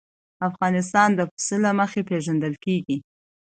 افغانستان 0.49 1.09
د 1.15 1.21
پسه 1.31 1.55
له 1.65 1.71
مخې 1.79 2.01
پېژندل 2.09 2.53
کېږي. 2.65 2.97